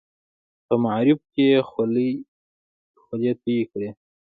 [0.65, 1.59] په معارفو کې یې
[3.07, 3.89] خولې تویې کړې.